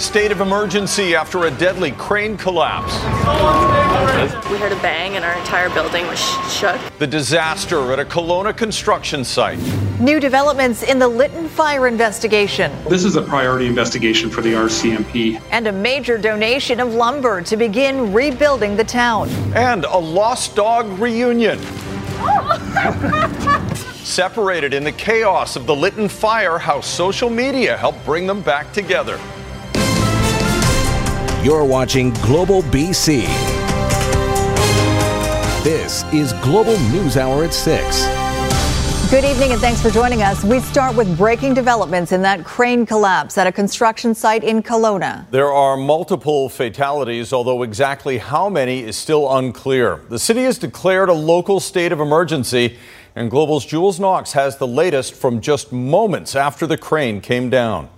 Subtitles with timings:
[0.00, 2.94] State of emergency after a deadly crane collapse.
[4.50, 6.18] We heard a bang and our entire building was
[6.50, 6.80] shook.
[6.98, 9.58] The disaster at a Kelowna construction site.
[10.00, 12.72] New developments in the Lytton fire investigation.
[12.88, 15.38] This is a priority investigation for the RCMP.
[15.50, 19.28] And a major donation of lumber to begin rebuilding the town.
[19.54, 21.58] And a lost dog reunion.
[24.02, 28.72] Separated in the chaos of the Lytton fire, how social media helped bring them back
[28.72, 29.20] together.
[31.42, 33.22] You're watching Global BC.
[35.64, 39.10] This is Global News Hour at 6.
[39.10, 40.44] Good evening and thanks for joining us.
[40.44, 45.30] We start with breaking developments in that crane collapse at a construction site in Kelowna.
[45.30, 50.02] There are multiple fatalities, although exactly how many is still unclear.
[50.10, 52.76] The city has declared a local state of emergency,
[53.16, 57.88] and Global's Jules Knox has the latest from just moments after the crane came down.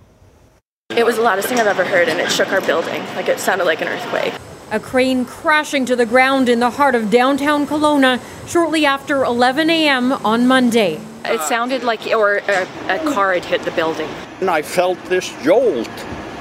[0.95, 3.01] It was the loudest thing I've ever heard, and it shook our building.
[3.15, 4.33] Like it sounded like an earthquake.
[4.69, 9.71] A crane crashing to the ground in the heart of downtown Kelowna shortly after 11
[9.71, 10.11] a.m.
[10.11, 11.01] on Monday.
[11.25, 14.07] It sounded like or a, a car had hit the building.
[14.39, 15.89] And I felt this jolt,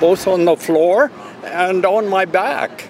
[0.01, 1.11] both on the floor
[1.45, 2.89] and on my back.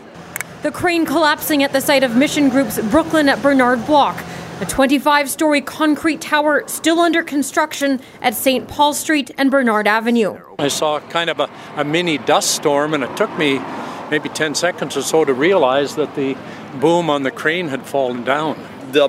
[0.63, 4.17] The crane collapsing at the site of Mission Group's Brooklyn at Bernard Block,
[4.63, 8.69] a 25 story concrete tower still under construction at St.
[8.69, 10.39] Paul Street and Bernard Avenue.
[10.57, 13.61] I saw kind of a, a, mini dust storm, and it took me
[14.09, 16.37] maybe 10 seconds or so to realize that the
[16.81, 18.57] boom on the crane had fallen down.
[18.93, 19.09] The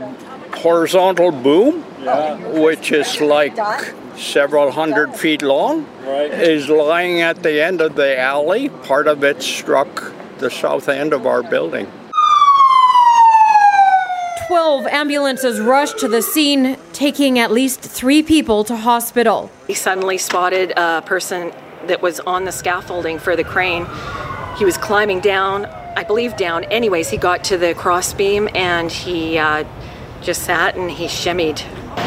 [0.55, 2.35] horizontal boom, yeah.
[2.59, 3.55] which is like
[4.17, 6.31] several hundred feet long, right.
[6.31, 8.69] is lying at the end of the alley.
[8.69, 11.91] Part of it struck the south end of our building.
[14.53, 19.49] 12 ambulances rushed to the scene, taking at least three people to hospital.
[19.65, 21.51] He suddenly spotted a person
[21.87, 23.87] that was on the scaffolding for the crane.
[24.55, 26.65] He was climbing down, I believe down.
[26.65, 29.63] Anyways, he got to the crossbeam and he uh,
[30.21, 31.63] just sat and he shimmied.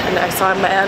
[0.06, 0.86] And I saw a man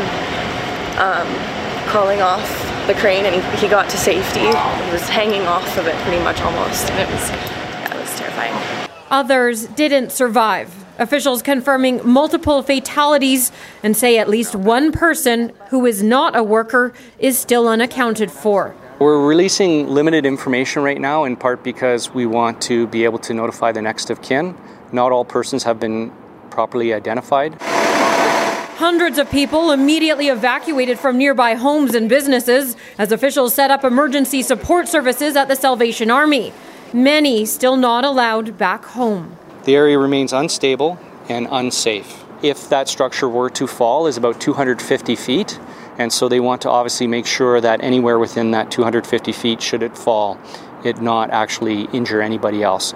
[0.96, 2.48] um, crawling off
[2.86, 4.38] the crane and he, he got to safety.
[4.38, 6.88] He was hanging off of it pretty much almost.
[6.92, 8.88] And it was, yeah, it was terrifying.
[9.10, 10.84] Others didn't survive.
[10.98, 13.52] Officials confirming multiple fatalities
[13.84, 18.74] and say at least one person who is not a worker is still unaccounted for.
[18.98, 23.32] We're releasing limited information right now, in part because we want to be able to
[23.32, 24.56] notify the next of kin.
[24.90, 26.10] Not all persons have been
[26.50, 27.54] properly identified.
[27.60, 34.42] Hundreds of people immediately evacuated from nearby homes and businesses as officials set up emergency
[34.42, 36.52] support services at the Salvation Army.
[36.92, 39.36] Many still not allowed back home.
[39.68, 40.98] The area remains unstable
[41.28, 42.24] and unsafe.
[42.42, 45.60] If that structure were to fall, is about 250 feet,
[45.98, 49.82] and so they want to obviously make sure that anywhere within that 250 feet, should
[49.82, 50.40] it fall,
[50.84, 52.94] it not actually injure anybody else.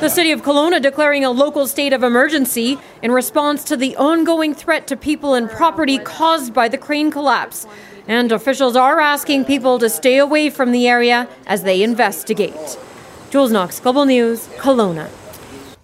[0.00, 4.54] The city of Kelowna declaring a local state of emergency in response to the ongoing
[4.54, 7.66] threat to people and property caused by the crane collapse.
[8.08, 12.78] And officials are asking people to stay away from the area as they investigate.
[13.28, 15.10] Jules Knox, Global News, Kelowna.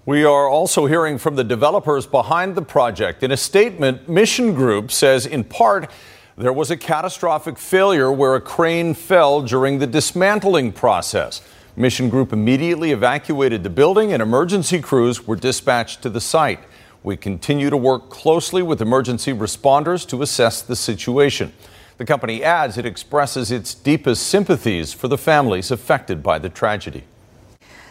[0.07, 3.23] We are also hearing from the developers behind the project.
[3.23, 5.91] In a statement, Mission Group says, in part,
[6.39, 11.43] there was a catastrophic failure where a crane fell during the dismantling process.
[11.77, 16.61] Mission Group immediately evacuated the building and emergency crews were dispatched to the site.
[17.03, 21.53] We continue to work closely with emergency responders to assess the situation.
[21.99, 27.05] The company adds it expresses its deepest sympathies for the families affected by the tragedy.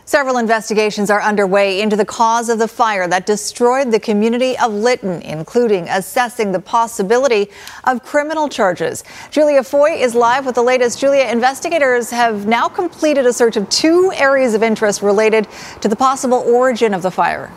[0.10, 4.74] Several investigations are underway into the cause of the fire that destroyed the community of
[4.74, 7.52] Lytton, including assessing the possibility
[7.84, 9.04] of criminal charges.
[9.30, 11.00] Julia Foy is live with the latest.
[11.00, 15.48] Julia, investigators have now completed a search of two areas of interest related
[15.82, 17.52] to the possible origin of the fire.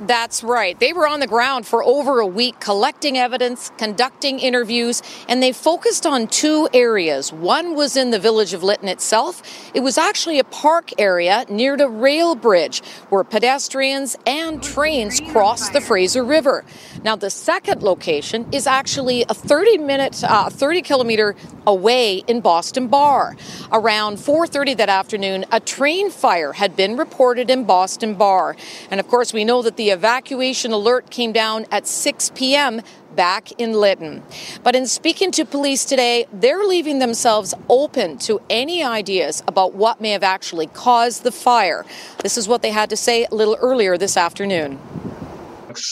[0.00, 0.78] That's right.
[0.78, 5.52] They were on the ground for over a week collecting evidence, conducting interviews, and they
[5.52, 7.32] focused on two areas.
[7.32, 9.42] One was in the village of Lytton itself.
[9.74, 15.68] It was actually a park area near the rail bridge where pedestrians and trains cross
[15.70, 16.64] the Fraser River.
[17.02, 21.34] Now, the second location is actually a 30 minute, uh, 30 kilometer
[21.66, 23.36] away in Boston Bar.
[23.72, 28.56] Around 4:30 that afternoon, a train fire had been reported in Boston Bar,
[28.90, 32.80] and of course, we know that the evacuation alert came down at 6 p.m.
[33.14, 34.22] back in Lytton.
[34.62, 40.00] But in speaking to police today, they're leaving themselves open to any ideas about what
[40.00, 41.84] may have actually caused the fire.
[42.22, 44.78] This is what they had to say a little earlier this afternoon.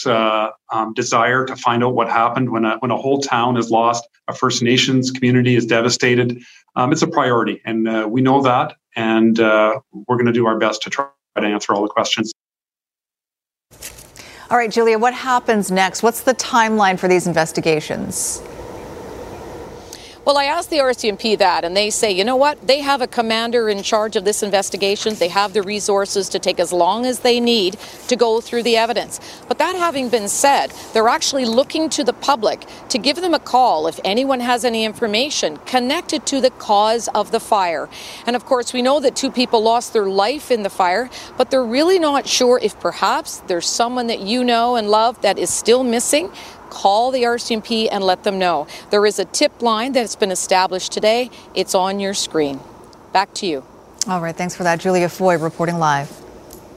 [0.05, 3.69] uh, um, desire to find out what happened when a, when a whole town is
[3.69, 6.41] lost, a First Nations community is devastated.
[6.75, 10.45] Um, it's a priority, and uh, we know that, and uh, we're going to do
[10.45, 11.07] our best to try
[11.39, 12.33] to answer all the questions.
[14.49, 16.01] All right, Julia, what happens next?
[16.01, 18.41] What's the timeline for these investigations?
[20.27, 22.67] Well, I asked the RCMP that, and they say, you know what?
[22.67, 25.15] They have a commander in charge of this investigation.
[25.15, 27.77] They have the resources to take as long as they need
[28.09, 29.21] to go through the evidence.
[29.47, 33.39] But that having been said, they're actually looking to the public to give them a
[33.39, 37.87] call if anyone has any information connected to the cause of the fire.
[38.25, 41.51] And of course, we know that two people lost their life in the fire, but
[41.51, 45.49] they're really not sure if perhaps there's someone that you know and love that is
[45.53, 46.33] still missing
[46.69, 48.67] call the RCMP and let them know.
[48.89, 51.29] There is a tip line that's been established today.
[51.55, 52.59] It's on your screen.
[53.13, 53.63] Back to you.
[54.07, 54.79] All right, thanks for that.
[54.79, 56.11] Julia Foy reporting live.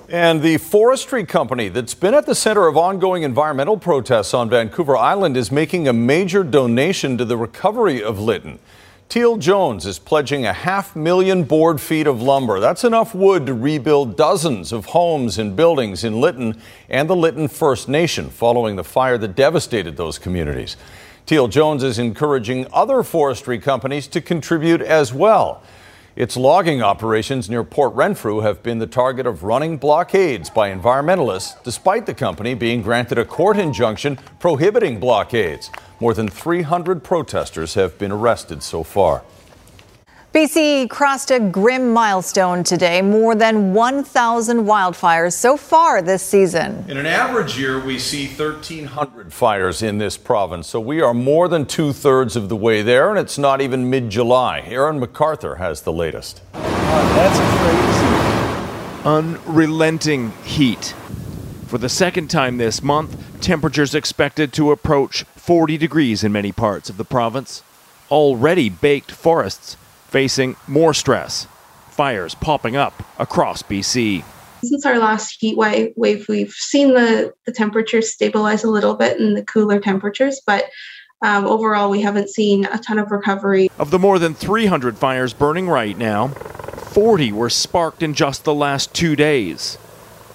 [0.08, 4.96] And the forestry company that's been at the center of ongoing environmental protests on Vancouver
[4.96, 8.58] Island is making a major donation to the recovery of Lytton.
[9.10, 12.60] Teal Jones is pledging a half million board feet of lumber.
[12.60, 17.48] That's enough wood to rebuild dozens of homes and buildings in Lytton and the Lytton
[17.48, 20.76] First Nation following the fire that devastated those communities.
[21.26, 25.60] Teal Jones is encouraging other forestry companies to contribute as well.
[26.14, 31.60] Its logging operations near Port Renfrew have been the target of running blockades by environmentalists,
[31.64, 35.68] despite the company being granted a court injunction prohibiting blockades.
[36.00, 39.22] More than 300 protesters have been arrested so far.
[40.32, 46.84] BC crossed a grim milestone today more than 1,000 wildfires so far this season.
[46.88, 51.48] In an average year, we see 1,300 fires in this province, so we are more
[51.48, 54.60] than two thirds of the way there, and it's not even mid July.
[54.60, 56.40] Aaron McArthur has the latest.
[56.54, 56.60] Oh,
[57.16, 57.38] that's
[59.02, 59.08] crazy.
[59.08, 60.94] Unrelenting heat.
[61.66, 66.90] For the second time this month, temperatures expected to approach 40 degrees in many parts
[66.90, 67.62] of the province.
[68.10, 69.76] Already baked forests
[70.06, 71.48] facing more stress.
[71.88, 74.22] Fires popping up across BC.
[74.62, 79.34] Since our last heat wave, we've seen the, the temperatures stabilize a little bit in
[79.34, 80.66] the cooler temperatures, but
[81.22, 83.70] um, overall, we haven't seen a ton of recovery.
[83.78, 88.54] Of the more than 300 fires burning right now, 40 were sparked in just the
[88.54, 89.78] last two days.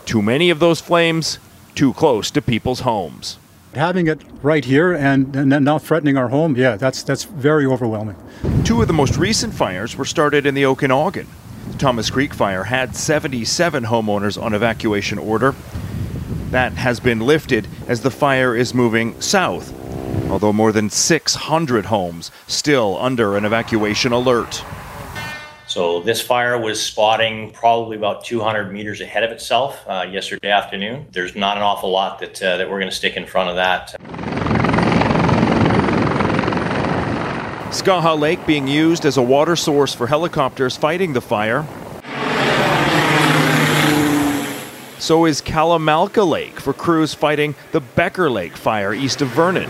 [0.06, 1.40] Too many of those flames
[1.76, 3.38] too close to people's homes.
[3.76, 8.16] Having it right here and, and not threatening our home, yeah, that's that's very overwhelming.
[8.64, 11.28] Two of the most recent fires were started in the Okanagan.
[11.72, 15.56] The Thomas Creek fire had 77 homeowners on evacuation order.
[16.52, 19.74] That has been lifted as the fire is moving south,
[20.30, 24.64] although more than 600 homes still under an evacuation alert.
[25.76, 31.06] So this fire was spotting probably about 200 meters ahead of itself uh, yesterday afternoon.
[31.12, 33.58] There's not an awful lot that uh, that we're going to stick in front of
[33.58, 33.94] that.
[37.74, 41.64] Skaha Lake being used as a water source for helicopters fighting the fire.
[44.98, 49.70] So is Kalamalka Lake for crews fighting the Becker Lake fire east of Vernon.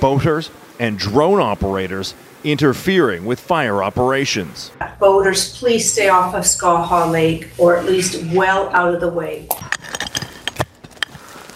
[0.00, 0.50] Boaters
[0.80, 4.70] and drone operators interfering with fire operations.
[5.00, 9.48] Boaters, please stay off of Skaha Lake or at least well out of the way.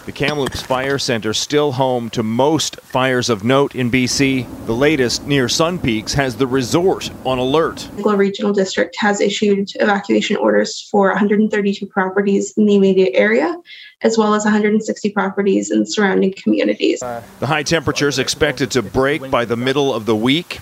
[0.09, 4.65] The Kamloops Fire Centre still home to most fires of note in BC.
[4.65, 7.87] The latest near Sun Peaks has the resort on alert.
[7.95, 13.55] The Regional District has issued evacuation orders for 132 properties in the immediate area,
[14.01, 17.01] as well as 160 properties in the surrounding communities.
[17.01, 20.59] The high temperatures expected to break by the middle of the week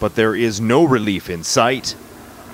[0.00, 1.94] but there is no relief in sight.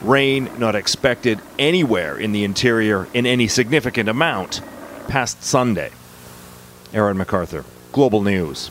[0.02, 4.60] Rain not expected anywhere in the interior in any significant amount
[5.08, 5.90] past Sunday.
[6.92, 8.70] Aaron McArthur, Global News.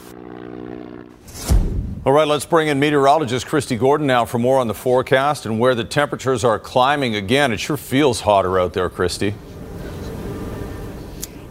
[2.03, 5.59] All right, let's bring in meteorologist Kristi Gordon now for more on the forecast and
[5.59, 7.51] where the temperatures are climbing again.
[7.51, 9.35] It sure feels hotter out there, Kristi.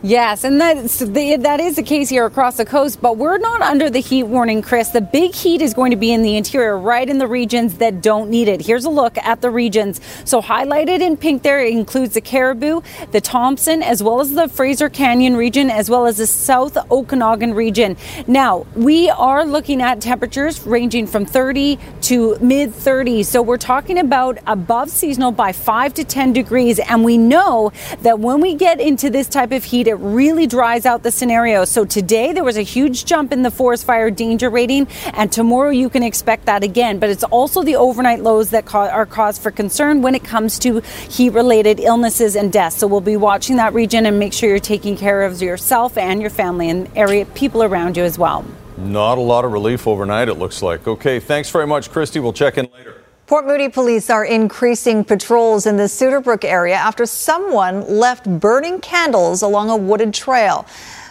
[0.02, 3.60] Yes, and that's the, that is the case here across the coast, but we're not
[3.60, 4.88] under the heat warning, Chris.
[4.88, 8.00] The big heat is going to be in the interior, right in the regions that
[8.00, 8.62] don't need it.
[8.62, 10.00] Here's a look at the regions.
[10.24, 14.88] So, highlighted in pink there includes the Cariboo, the Thompson, as well as the Fraser
[14.88, 17.98] Canyon region, as well as the South Okanagan region.
[18.26, 23.26] Now, we are looking at temperatures ranging from 30 to mid 30s.
[23.26, 26.78] So, we're talking about above seasonal by 5 to 10 degrees.
[26.78, 30.86] And we know that when we get into this type of heat, it really dries
[30.86, 31.64] out the scenario.
[31.64, 35.70] So today there was a huge jump in the forest fire danger rating, and tomorrow
[35.70, 36.98] you can expect that again.
[36.98, 40.58] But it's also the overnight lows that ca- are cause for concern when it comes
[40.60, 42.76] to heat related illnesses and deaths.
[42.76, 46.20] So we'll be watching that region and make sure you're taking care of yourself and
[46.20, 48.44] your family and area people around you as well.
[48.78, 50.86] Not a lot of relief overnight, it looks like.
[50.86, 52.22] Okay, thanks very much, Kristi.
[52.22, 52.99] We'll check in later.
[53.30, 58.80] Port Moody police are increasing patrols in the Suter Brook area after someone left burning
[58.80, 60.66] candles along a wooded trail.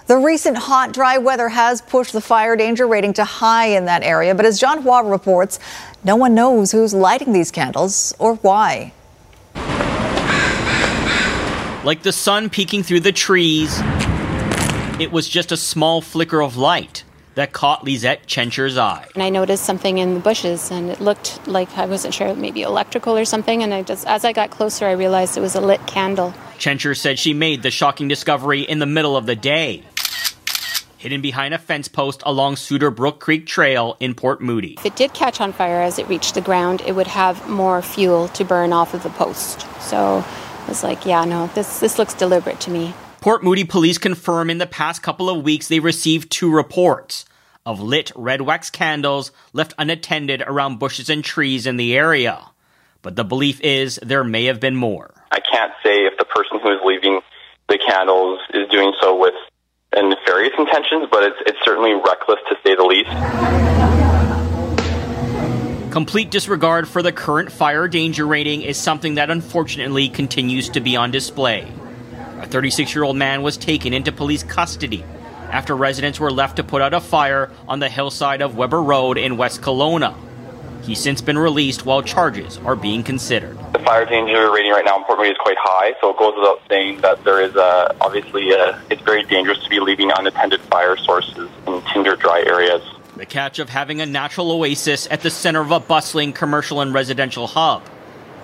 [0.08, 4.04] The recent hot, dry weather has pushed the fire danger rating to high in that
[4.04, 5.60] area, but as John Hua reports,
[6.04, 8.92] no one knows who's lighting these candles or why.
[11.86, 13.80] Like the sun peeking through the trees,
[15.00, 17.06] it was just a small flicker of light
[17.40, 19.06] that caught Lisette Chencher's eye.
[19.14, 22.64] And I noticed something in the bushes, and it looked like I wasn't sure, maybe
[22.64, 23.64] electrical or something.
[23.64, 26.34] And I just, as I got closer, I realized it was a lit candle.
[26.58, 29.86] Chencher said she made the shocking discovery in the middle of the day,
[30.98, 34.74] hidden behind a fence post along Suter Brook Creek Trail in Port Moody.
[34.74, 37.82] If it did catch on fire as it reached the ground, it would have more
[37.82, 39.66] fuel to burn off of the post.
[39.80, 42.94] So I was like, yeah, no, this this looks deliberate to me.
[43.22, 47.24] Port Moody police confirm in the past couple of weeks they received two reports
[47.70, 52.44] of lit red wax candles left unattended around bushes and trees in the area.
[53.04, 55.14] But the belief is there may have been more.
[55.32, 57.22] I can't say if the person who is leaving
[57.68, 59.36] the candles is doing so with
[59.96, 63.12] nefarious intentions, but it's, it's certainly reckless to say the least.
[65.92, 70.96] Complete disregard for the current fire danger rating is something that unfortunately continues to be
[70.96, 71.72] on display.
[72.40, 75.06] A 36 year old man was taken into police custody
[75.50, 79.18] after residents were left to put out a fire on the hillside of Weber Road
[79.18, 80.16] in West Kelowna.
[80.84, 83.58] He's since been released while charges are being considered.
[83.74, 86.34] The fire danger rating right now in Port Moody is quite high, so it goes
[86.36, 90.62] without saying that there is a, obviously a, it's very dangerous to be leaving unattended
[90.62, 92.82] fire sources in tinder dry areas.
[93.18, 96.94] The catch of having a natural oasis at the center of a bustling commercial and
[96.94, 97.84] residential hub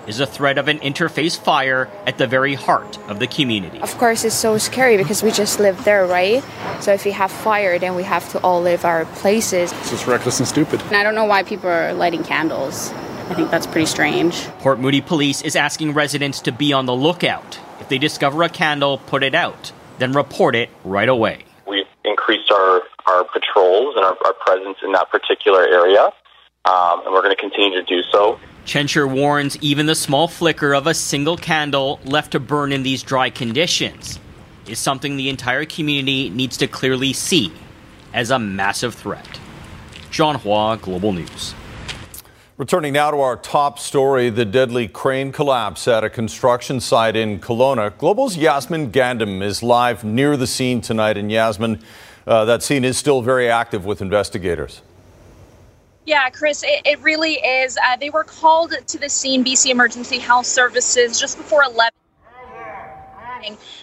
[0.06, 3.80] is the threat of an interface fire at the very heart of the community.
[3.80, 6.44] Of course, it's so scary because we just live there, right?
[6.80, 9.72] So if we have fire, then we have to all leave our places.
[9.72, 10.80] It's just reckless and stupid.
[10.82, 12.92] And I don't know why people are lighting candles.
[13.28, 14.44] I think that's pretty strange.
[14.60, 17.58] Port Moody Police is asking residents to be on the lookout.
[17.80, 21.44] If they discover a candle, put it out, then report it right away.
[21.66, 26.04] We've increased our, our patrols and our, our presence in that particular area,
[26.66, 28.38] um, and we're going to continue to do so.
[28.66, 33.04] Chencher warns even the small flicker of a single candle left to burn in these
[33.04, 34.18] dry conditions
[34.66, 37.52] is something the entire community needs to clearly see
[38.12, 39.38] as a massive threat.
[40.10, 41.54] John Hua, Global News.
[42.56, 47.38] Returning now to our top story the deadly crane collapse at a construction site in
[47.38, 47.96] Kelowna.
[47.98, 51.16] Global's Yasmin Gandham is live near the scene tonight.
[51.16, 51.80] And Yasmin,
[52.26, 54.82] uh, that scene is still very active with investigators.
[56.06, 57.76] Yeah, Chris, it, it really is.
[57.84, 61.90] Uh, they were called to the scene, BC Emergency Health Services, just before 11.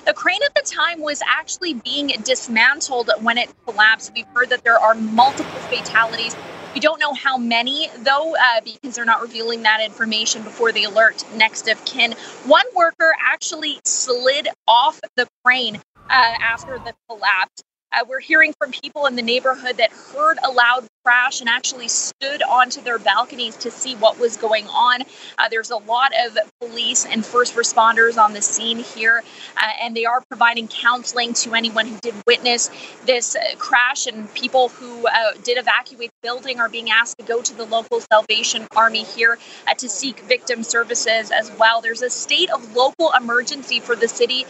[0.06, 4.14] The crane at the time was actually being dismantled when it collapsed.
[4.16, 6.36] We've heard that there are multiple fatalities.
[6.74, 10.86] We don't know how many, though, uh, because they're not revealing that information before the
[10.86, 12.14] alert next of kin.
[12.46, 15.76] One worker actually slid off the crane
[16.10, 17.64] uh, after the collapse.
[17.94, 21.88] Uh, we're hearing from people in the neighborhood that heard a loud crash and actually
[21.88, 25.02] stood onto their balconies to see what was going on.
[25.38, 29.22] Uh, there's a lot of police and first responders on the scene here,
[29.58, 32.72] uh, and they are providing counseling to anyone who did witness
[33.06, 34.08] this uh, crash.
[34.08, 37.66] And people who uh, did evacuate the building are being asked to go to the
[37.66, 41.82] local Salvation Army here uh, to seek victim services as well.
[41.82, 44.46] There's a state of local emergency for the city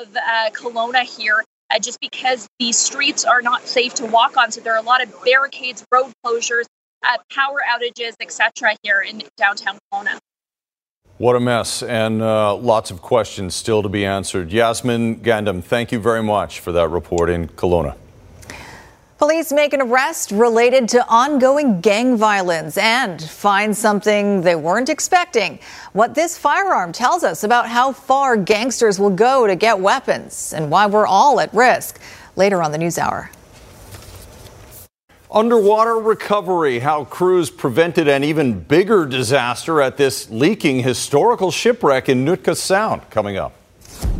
[0.00, 0.12] of
[0.52, 4.50] Kelowna here uh, just because the streets are not safe to walk on.
[4.50, 6.64] So there are a lot of barricades, road closures,
[7.06, 8.76] uh, power outages, etc.
[8.82, 10.18] here in downtown Kelowna.
[11.18, 14.52] What a mess, and uh, lots of questions still to be answered.
[14.52, 17.96] Yasmin Gandham, thank you very much for that report in Kelowna.
[19.18, 25.58] Police make an arrest related to ongoing gang violence and find something they weren't expecting.
[25.92, 30.70] What this firearm tells us about how far gangsters will go to get weapons and
[30.70, 31.98] why we're all at risk.
[32.36, 33.28] Later on the News Hour.
[35.32, 42.24] Underwater recovery, how crews prevented an even bigger disaster at this leaking historical shipwreck in
[42.24, 43.10] Nootka Sound.
[43.10, 43.52] Coming up.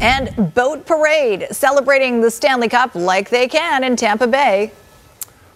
[0.01, 4.73] And boat parade, celebrating the Stanley Cup like they can in Tampa Bay.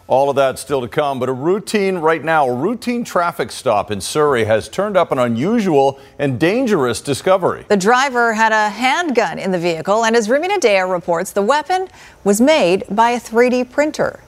[0.09, 3.90] All of that still to come, but a routine right now, a routine traffic stop
[3.90, 7.64] in Surrey has turned up an unusual and dangerous discovery.
[7.68, 11.88] The driver had a handgun in the vehicle, and as Rumina Daya reports, the weapon
[12.25, 14.21] was made by a 3D printer.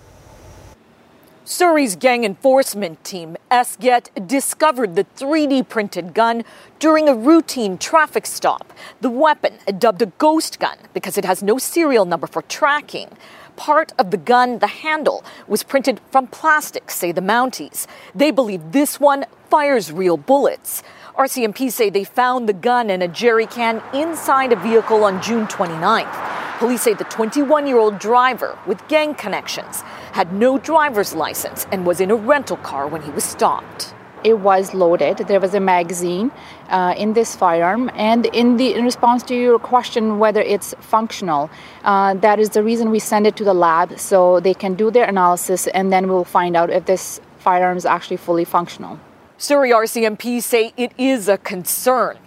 [1.46, 6.42] Surrey's gang enforcement team, SGET, discovered the 3D printed gun
[6.78, 8.72] during a routine traffic stop.
[9.02, 13.08] The weapon, dubbed a ghost gun because it has no serial number for tracking.
[13.56, 17.86] Part of the gun, the handle, was printed from plastic, say the Mounties.
[18.14, 20.82] They believe this one fires real bullets.
[21.16, 25.46] RCMP say they found the gun and a jerry can inside a vehicle on June
[25.46, 26.58] 29th.
[26.58, 29.82] Police say the 21 year old driver with gang connections
[30.12, 33.94] had no driver's license and was in a rental car when he was stopped.
[34.24, 35.18] It was loaded.
[35.18, 36.30] There was a magazine
[36.70, 41.50] uh, in this firearm, and in the in response to your question whether it's functional,
[41.84, 44.90] uh, that is the reason we send it to the lab so they can do
[44.90, 48.98] their analysis, and then we'll find out if this firearm is actually fully functional.
[49.36, 52.23] Surrey RCMP say it is a concern.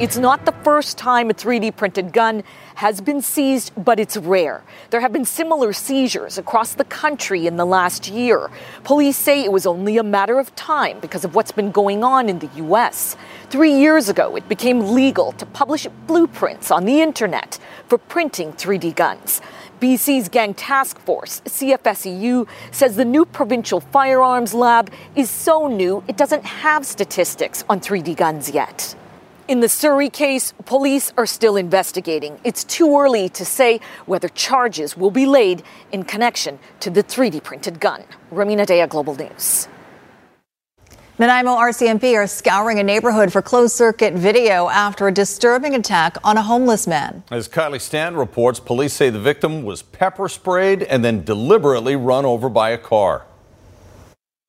[0.00, 2.44] It's not the first time a 3D printed gun
[2.76, 4.62] has been seized, but it's rare.
[4.90, 8.48] There have been similar seizures across the country in the last year.
[8.84, 12.28] Police say it was only a matter of time because of what's been going on
[12.28, 13.16] in the U.S.
[13.50, 18.94] Three years ago, it became legal to publish blueprints on the internet for printing 3D
[18.94, 19.40] guns.
[19.80, 26.16] BC's Gang Task Force, CFSEU, says the new provincial firearms lab is so new it
[26.16, 28.94] doesn't have statistics on 3D guns yet.
[29.48, 32.38] In the Surrey case, police are still investigating.
[32.44, 37.42] It's too early to say whether charges will be laid in connection to the 3D
[37.42, 38.04] printed gun.
[38.30, 39.66] Rumina Daya, Global News.
[41.18, 46.36] Nanaimo RCMP are scouring a neighborhood for closed circuit video after a disturbing attack on
[46.36, 47.24] a homeless man.
[47.30, 52.26] As Kylie Stan reports, police say the victim was pepper sprayed and then deliberately run
[52.26, 53.24] over by a car.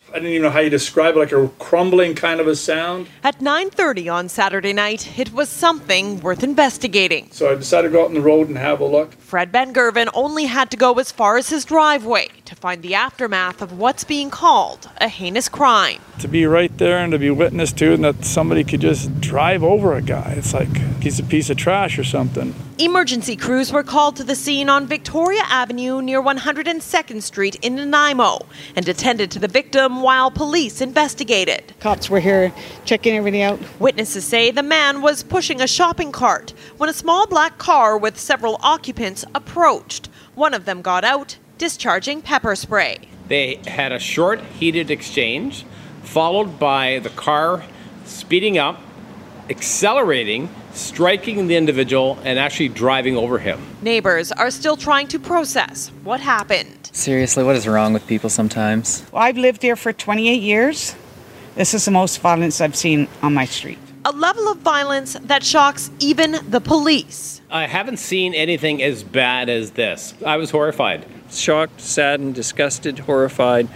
[0.09, 3.07] I didn't even know how you describe it, like a crumbling kind of a sound.
[3.23, 7.29] At 9:30 on Saturday night, it was something worth investigating.
[7.31, 9.13] So I decided to go out on the road and have a look.
[9.13, 12.95] Fred Ben Gervin only had to go as far as his driveway to find the
[12.95, 16.01] aftermath of what's being called a heinous crime.
[16.19, 19.63] To be right there and to be witness to and that somebody could just drive
[19.63, 20.33] over a guy.
[20.37, 22.55] It's like he's a piece of trash or something.
[22.81, 28.39] Emergency crews were called to the scene on Victoria Avenue near 102nd Street in Nanaimo
[28.73, 31.73] and attended to the victim while police investigated.
[31.81, 32.53] Cops were here
[32.85, 33.59] checking everything out.
[33.81, 38.17] Witnesses say the man was pushing a shopping cart when a small black car with
[38.17, 40.07] several occupants approached.
[40.35, 43.09] One of them got out, discharging pepper spray.
[43.27, 45.65] They had a short, heated exchange,
[46.03, 47.61] followed by the car
[48.05, 48.79] speeding up,
[49.49, 53.59] accelerating, striking the individual, and actually driving over him.
[53.81, 56.89] Neighbors are still trying to process what happened.
[56.91, 59.03] Seriously, what is wrong with people sometimes?
[59.11, 60.95] Well, I've lived here for 28 years.
[61.55, 63.79] This is the most violence I've seen on my street.
[64.05, 67.41] A level of violence that shocks even the police.
[67.51, 70.13] I haven't seen anything as bad as this.
[70.25, 71.05] I was horrified.
[71.31, 73.67] Shocked, saddened, disgusted, horrified.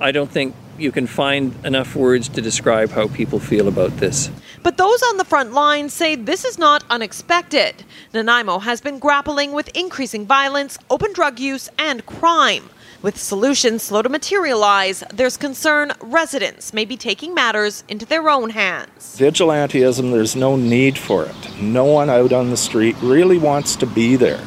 [0.00, 4.30] I don't think you can find enough words to describe how people feel about this.
[4.62, 7.84] But those on the front line say this is not unexpected.
[8.12, 12.70] Nanaimo has been grappling with increasing violence, open drug use, and crime.
[13.00, 18.50] With solutions slow to materialize, there's concern residents may be taking matters into their own
[18.50, 19.16] hands.
[19.18, 21.60] Vigilantism, there's no need for it.
[21.60, 24.42] No one out on the street really wants to be there.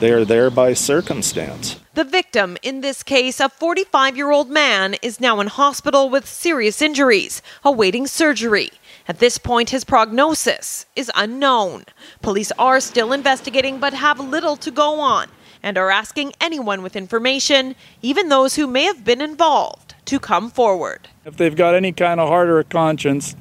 [0.00, 1.79] They're there by circumstance.
[1.92, 6.24] The victim in this case, a 45 year old man, is now in hospital with
[6.24, 8.70] serious injuries, awaiting surgery.
[9.08, 11.84] At this point, his prognosis is unknown.
[12.22, 15.26] Police are still investigating but have little to go on
[15.64, 20.48] and are asking anyone with information, even those who may have been involved, to come
[20.48, 21.08] forward.
[21.24, 23.34] If they've got any kind of heart or conscience,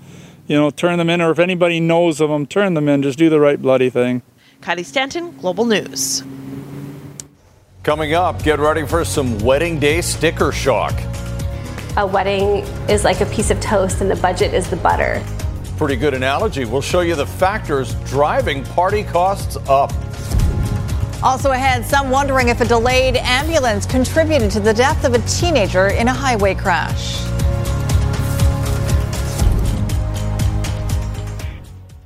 [0.48, 3.04] you know, turn them in, or if anybody knows of them, turn them in.
[3.04, 4.24] Just do the right bloody thing.
[4.62, 6.24] Kylie Stanton, Global News.
[7.90, 10.94] Coming up, get ready for some wedding day sticker shock.
[11.98, 15.26] A wedding is like a piece of toast and the budget is the butter.
[15.76, 16.66] Pretty good analogy.
[16.66, 19.92] We'll show you the factors driving party costs up.
[21.24, 25.88] Also ahead, some wondering if a delayed ambulance contributed to the death of a teenager
[25.88, 27.29] in a highway crash.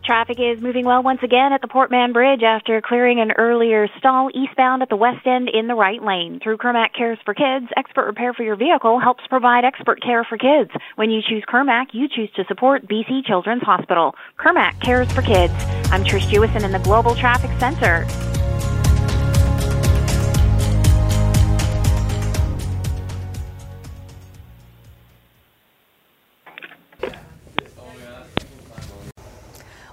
[0.05, 3.87] Traffic is moving well once again at the Port Mann Bridge after clearing an earlier
[3.97, 6.41] stall eastbound at the west end in the right lane.
[6.43, 10.37] Through Kirmac Cares for Kids, expert repair for your vehicle helps provide expert care for
[10.37, 10.71] kids.
[10.95, 14.13] When you choose Kirmac, you choose to support BC Children's Hospital.
[14.37, 15.53] Kirmac Cares for Kids.
[15.89, 18.05] I'm Trish Jewison in the Global Traffic Center.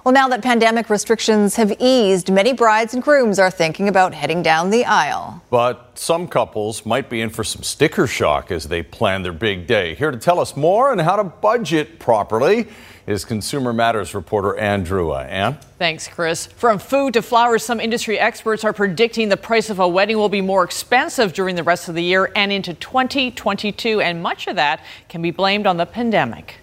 [0.03, 4.41] Well, now that pandemic restrictions have eased, many brides and grooms are thinking about heading
[4.41, 5.43] down the aisle.
[5.51, 9.67] But some couples might be in for some sticker shock as they plan their big
[9.67, 9.93] day.
[9.93, 12.67] Here to tell us more and how to budget properly
[13.05, 15.25] is Consumer Matters reporter Anne Drewa.
[15.25, 15.57] Uh, Anne?
[15.77, 16.47] Thanks, Chris.
[16.47, 20.29] From food to flowers, some industry experts are predicting the price of a wedding will
[20.29, 24.55] be more expensive during the rest of the year and into 2022, and much of
[24.55, 26.55] that can be blamed on the pandemic.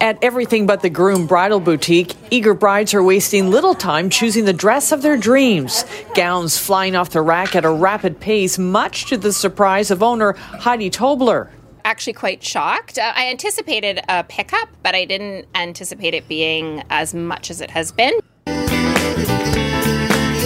[0.00, 4.52] At everything but the groom bridal boutique, eager brides are wasting little time choosing the
[4.54, 5.84] dress of their dreams.
[6.14, 10.32] Gowns flying off the rack at a rapid pace, much to the surprise of owner
[10.32, 11.50] Heidi Tobler.
[11.84, 12.98] Actually, quite shocked.
[12.98, 17.70] Uh, I anticipated a pickup, but I didn't anticipate it being as much as it
[17.70, 18.14] has been.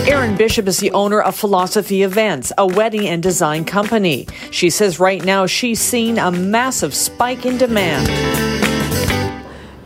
[0.06, 4.26] Erin Bishop is the owner of Philosophy Events, a wedding and design company.
[4.50, 8.63] She says right now she's seeing a massive spike in demand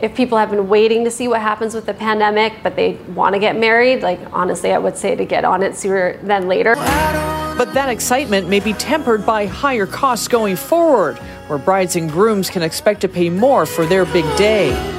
[0.01, 3.33] if people have been waiting to see what happens with the pandemic, but they want
[3.33, 6.75] to get married, like honestly, I would say to get on it sooner than later.
[6.75, 12.49] But that excitement may be tempered by higher costs going forward, where brides and grooms
[12.49, 14.98] can expect to pay more for their big day.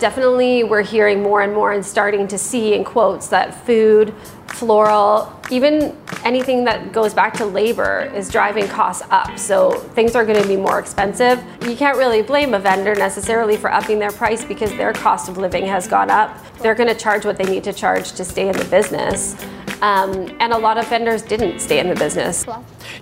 [0.00, 4.14] Definitely, we're hearing more and more and starting to see in quotes that food,
[4.46, 9.38] floral, even anything that goes back to labor is driving costs up.
[9.38, 11.42] So things are going to be more expensive.
[11.66, 15.36] You can't really blame a vendor necessarily for upping their price because their cost of
[15.36, 16.38] living has gone up.
[16.58, 19.36] They're going to charge what they need to charge to stay in the business.
[19.82, 22.44] Um, and a lot of vendors didn't stay in the business.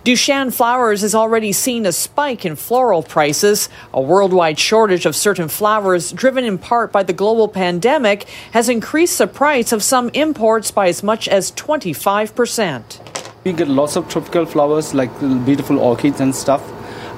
[0.05, 3.69] Dushan Flowers has already seen a spike in floral prices.
[3.95, 9.19] A worldwide shortage of certain flowers, driven in part by the global pandemic, has increased
[9.19, 13.01] the price of some imports by as much as 25%.
[13.45, 15.11] We get lots of tropical flowers like
[15.45, 16.63] beautiful orchids and stuff.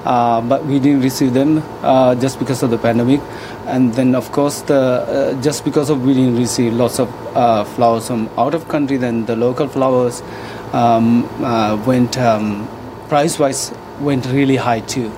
[0.09, 3.21] Uh, but we didn't receive them uh, just because of the pandemic.
[3.67, 7.63] And then, of course, the uh, just because of we didn't receive lots of uh,
[7.63, 10.23] flowers from out of country, then the local flowers
[10.73, 11.29] um,
[11.85, 12.67] went um,
[13.07, 15.11] price-wise went really high too.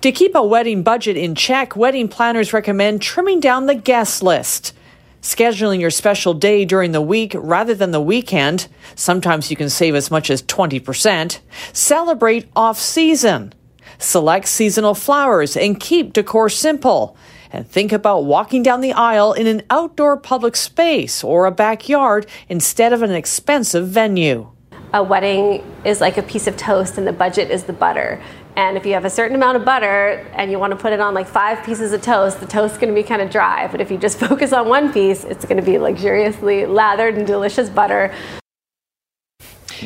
[0.00, 4.72] To keep a wedding budget in check, wedding planners recommend trimming down the guest list.
[5.20, 8.68] Scheduling your special day during the week rather than the weekend.
[8.94, 11.40] Sometimes you can save as much as 20%.
[11.74, 13.52] Celebrate off season.
[13.98, 17.16] Select seasonal flowers and keep decor simple.
[17.52, 22.26] And think about walking down the aisle in an outdoor public space or a backyard
[22.48, 24.50] instead of an expensive venue.
[24.94, 28.22] A wedding is like a piece of toast and the budget is the butter.
[28.56, 31.00] And if you have a certain amount of butter and you want to put it
[31.00, 33.68] on like five pieces of toast, the toast's going to be kind of dry.
[33.68, 37.26] But if you just focus on one piece, it's going to be luxuriously lathered and
[37.26, 38.14] delicious butter.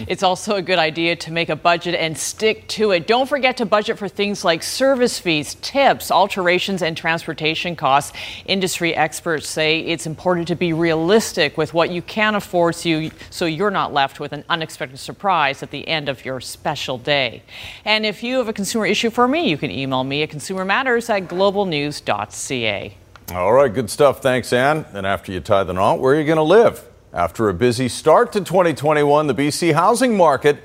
[0.08, 3.06] It's also a good idea to make a budget and stick to it.
[3.06, 8.16] Don't forget to budget for things like service fees, tips, alterations, and transportation costs.
[8.46, 13.10] Industry experts say it's important to be realistic with what you can afford so, you,
[13.30, 17.42] so you're not left with an unexpected surprise at the end of your special day.
[17.84, 21.10] And if you have a consumer issue for me, you can email me at consumermatters
[21.10, 22.96] at globalnews.ca.
[23.32, 24.20] All right, good stuff.
[24.20, 24.84] Thanks, Anne.
[24.92, 26.91] And after you tie the knot, where are you going to live?
[27.14, 30.64] After a busy start to 2021, the BC housing market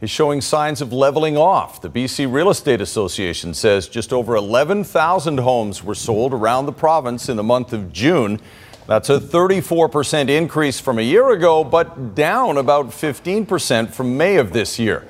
[0.00, 1.80] is showing signs of leveling off.
[1.80, 7.28] The BC Real Estate Association says just over 11,000 homes were sold around the province
[7.28, 8.40] in the month of June.
[8.88, 14.52] That's a 34% increase from a year ago, but down about 15% from May of
[14.52, 15.06] this year.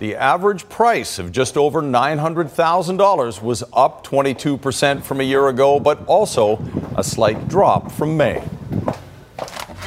[0.00, 6.04] The average price of just over $900,000 was up 22% from a year ago, but
[6.06, 6.60] also
[6.96, 8.42] a slight drop from May.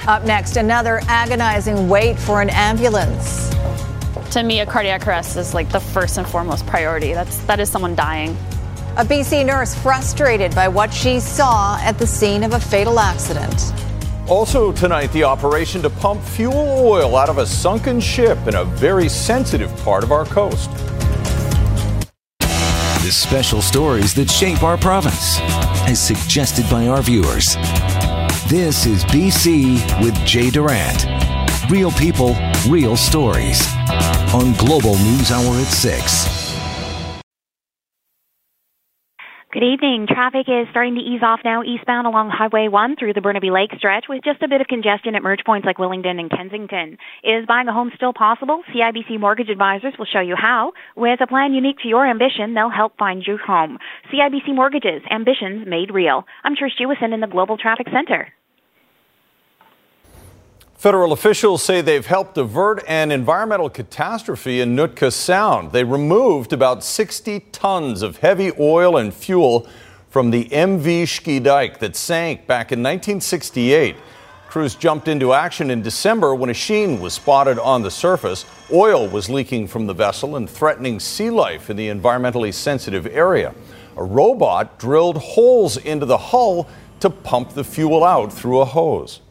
[0.08, 3.54] Up next, another agonizing wait for an ambulance.
[4.32, 7.13] To me, a cardiac arrest is like the first and foremost priority.
[7.13, 8.30] That's that is someone dying.
[8.96, 13.74] A BC nurse frustrated by what she saw at the scene of a fatal accident.
[14.30, 18.63] Also tonight, the operation to pump fuel oil out of a sunken ship in a
[18.63, 20.72] very sensitive part of our coast.
[22.39, 25.41] The special stories that shape our province,
[25.86, 27.58] as suggested by our viewers.
[28.50, 31.06] This is BC with Jay Durant.
[31.70, 32.34] Real people,
[32.70, 33.60] real stories.
[34.34, 37.22] On Global News Hour at 6.
[39.52, 40.08] Good evening.
[40.08, 43.72] Traffic is starting to ease off now eastbound along Highway 1 through the Burnaby Lake
[43.76, 46.98] stretch with just a bit of congestion at merge points like Willingdon and Kensington.
[47.26, 48.64] Is buying a home still possible?
[48.74, 50.72] CIBC Mortgage Advisors will show you how.
[50.96, 53.78] With a plan unique to your ambition, they'll help find your home.
[54.10, 56.24] CIBC Mortgages, ambitions made real.
[56.46, 58.32] I'm Trish Jewison in the Global Traffic Center.
[60.78, 65.72] Federal officials say they've helped avert an environmental catastrophe in Nootka Sound.
[65.72, 69.68] They removed about 60 tons of heavy oil and fuel
[70.12, 73.96] from the MV Schiedyk that sank back in 1968.
[74.50, 78.46] Crews jumped into action in December when a sheen was spotted on the surface.
[78.72, 83.56] Oil was leaking from the vessel and threatening sea life in the environmentally sensitive area.
[83.98, 89.22] A robot drilled holes into the hull to pump the fuel out through a hose.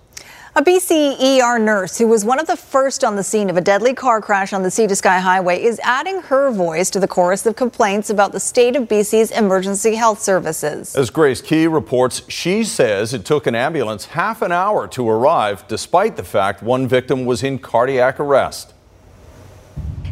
[0.59, 3.61] A BC ER nurse who was one of the first on the scene of a
[3.61, 7.07] deadly car crash on the Sea to Sky Highway is adding her voice to the
[7.07, 10.97] chorus of complaints about the state of BC's emergency health services.
[10.97, 15.69] As Grace Ke reports, she says it took an ambulance half an hour to arrive,
[15.69, 18.73] despite the fact one victim was in cardiac arrest.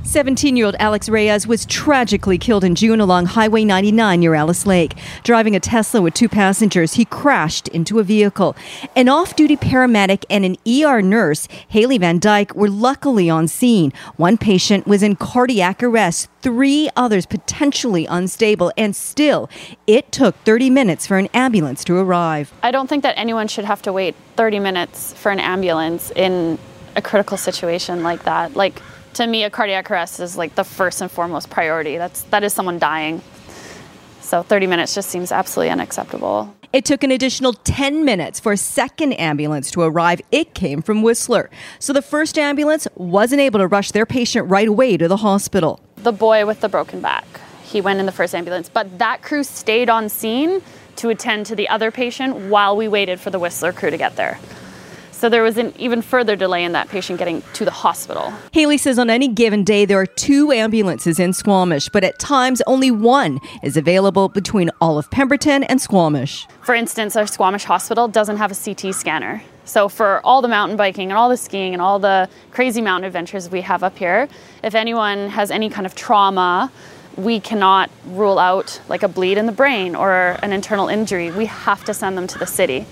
[0.05, 4.67] 17 year old Alex Reyes was tragically killed in June along Highway 99 near Alice
[4.67, 4.97] Lake.
[5.23, 8.55] Driving a Tesla with two passengers, he crashed into a vehicle.
[8.95, 13.95] An off duty paramedic and an ER nurse, Haley Van Dyke, were luckily on scene.
[14.17, 19.49] One patient was in cardiac arrest, three others potentially unstable, and still,
[19.87, 22.53] it took 30 minutes for an ambulance to arrive.
[22.63, 26.59] I don't think that anyone should have to wait 30 minutes for an ambulance in
[26.95, 28.55] a critical situation like that.
[28.55, 28.83] Like,
[29.15, 31.97] to me, a cardiac arrest is like the first and foremost priority.
[31.97, 33.23] That's that is someone dying.
[34.21, 36.55] So 30 minutes just seems absolutely unacceptable.
[36.73, 40.21] It took an additional 10 minutes for a second ambulance to arrive.
[40.33, 41.49] It came from Whistler.
[41.79, 45.79] So the first ambulance wasn't able to rush their patient right away to the hospital.
[45.99, 47.25] The boy with the broken back,
[47.63, 50.63] he went in the first ambulance, but that crew stayed on scene
[50.97, 54.17] to attend to the other patient while we waited for the Whistler crew to get
[54.17, 54.41] there.
[55.25, 58.31] So there was an even further delay in that patient getting to the hospital.
[58.53, 62.61] Haley says on any given day there are two ambulances in Squamish, but at times
[62.67, 66.47] only one is available between all of Pemberton and Squamish.
[66.61, 69.43] For instance, our Squamish hospital doesn't have a CT scanner.
[69.65, 73.07] So for all the mountain biking and all the skiing and all the crazy mountain
[73.07, 74.29] adventures we have up here,
[74.63, 76.71] if anyone has any kind of trauma,
[77.17, 81.31] we cannot rule out like a bleed in the brain or an internal injury.
[81.31, 82.85] We have to send them to the city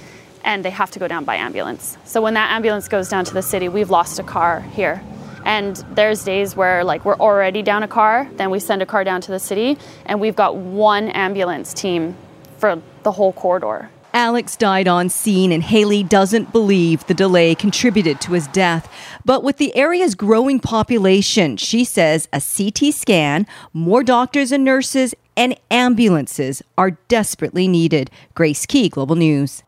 [0.45, 1.97] and they have to go down by ambulance.
[2.05, 5.03] So when that ambulance goes down to the city, we've lost a car here.
[5.45, 9.05] And there's days where like we're already down a car, then we send a car
[9.05, 12.17] down to the city and we've got one ambulance team
[12.59, 13.91] for the whole corridor.
[14.15, 18.93] Alex died on scene, and Haley doesn't believe the delay contributed to his death.
[19.25, 25.15] But with the area's growing population, she says a CT scan, more doctors and nurses,
[25.35, 28.11] and ambulances are desperately needed.
[28.35, 29.63] Grace Ke, Global News.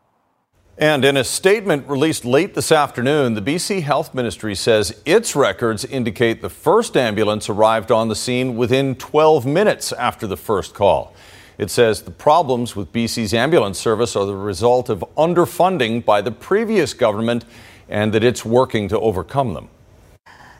[0.77, 5.85] And in a statement released late this afternoon, the BC Health Ministry says its records
[5.85, 11.13] indicate the first ambulance arrived on the scene within 12 minutes after the first call.
[11.57, 16.31] It says the problems with BC's ambulance service are the result of underfunding by the
[16.31, 17.45] previous government
[17.87, 19.69] and that it's working to overcome them.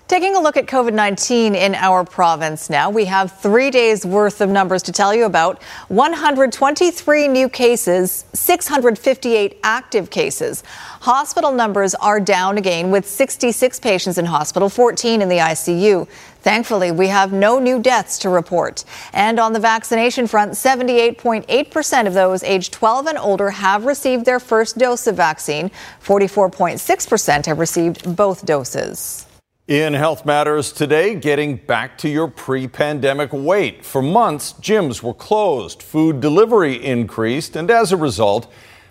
[0.07, 4.39] Taking a look at COVID 19 in our province now, we have three days worth
[4.39, 10.61] of numbers to tell you about 123 new cases, 658 active cases.
[11.01, 16.07] Hospital numbers are down again with 66 patients in hospital, 14 in the ICU.
[16.41, 18.85] Thankfully, we have no new deaths to report.
[19.11, 24.39] And on the vaccination front, 78.8% of those aged 12 and older have received their
[24.39, 25.71] first dose of vaccine.
[26.03, 29.25] 44.6% have received both doses.
[29.67, 33.83] In Health Matters today, getting back to your pre pandemic weight.
[33.83, 38.45] For months, gyms were closed, food delivery increased, and as a result,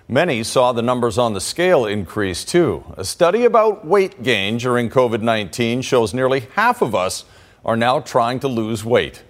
[0.08, 2.82] many saw the numbers on the scale increase too.
[2.96, 7.24] A study about weight gain during COVID 19 shows nearly half of us
[7.64, 9.22] are now trying to lose weight.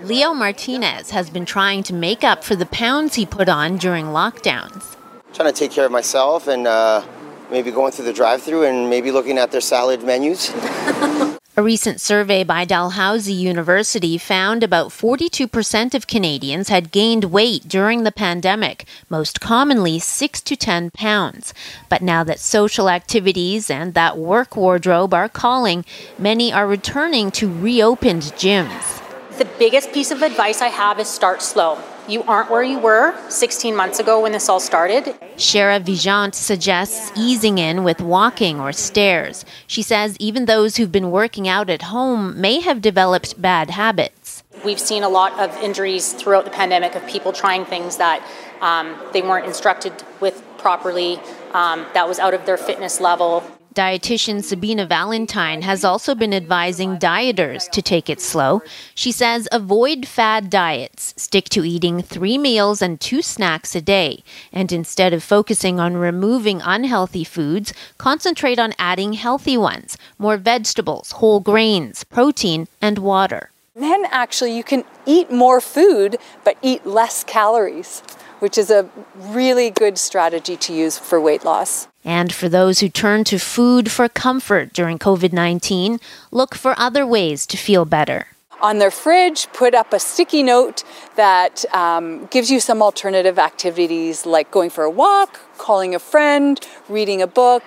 [0.00, 4.06] Leo Martinez has been trying to make up for the pounds he put on during
[4.06, 4.96] lockdowns.
[5.32, 7.04] Trying to take care of myself and uh
[7.50, 10.52] maybe going through the drive through and maybe looking at their salad menus.
[11.58, 18.04] A recent survey by Dalhousie University found about 42% of Canadians had gained weight during
[18.04, 21.52] the pandemic, most commonly 6 to 10 pounds.
[21.88, 25.84] But now that social activities and that work wardrobe are calling,
[26.16, 29.02] many are returning to reopened gyms.
[29.36, 31.76] The biggest piece of advice I have is start slow.
[32.08, 35.04] You aren't where you were 16 months ago when this all started.
[35.36, 39.44] Shara Vijant suggests easing in with walking or stairs.
[39.66, 44.42] She says even those who've been working out at home may have developed bad habits.
[44.64, 48.26] We've seen a lot of injuries throughout the pandemic of people trying things that
[48.62, 51.20] um, they weren't instructed with properly,
[51.52, 53.44] um, that was out of their fitness level.
[53.78, 58.60] Dietitian Sabina Valentine has also been advising dieters to take it slow.
[58.92, 64.24] She says avoid fad diets, stick to eating three meals and two snacks a day,
[64.52, 71.12] and instead of focusing on removing unhealthy foods, concentrate on adding healthy ones more vegetables,
[71.12, 73.52] whole grains, protein, and water.
[73.76, 78.02] Then actually, you can eat more food but eat less calories
[78.40, 81.87] which is a really good strategy to use for weight loss.
[82.04, 85.98] And for those who turn to food for comfort during COVID 19,
[86.30, 88.28] look for other ways to feel better.
[88.60, 90.82] On their fridge, put up a sticky note
[91.14, 96.58] that um, gives you some alternative activities like going for a walk, calling a friend,
[96.88, 97.62] reading a book.